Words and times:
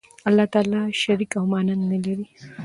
الله 0.27 0.45
تعالی 0.53 0.81
شریک 1.01 1.31
او 1.37 1.43
ماننده 1.53 1.85
نه 1.91 1.95
لری 2.03 2.25